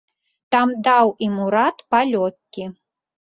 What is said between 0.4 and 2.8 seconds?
Там даў ім урад палёгкі.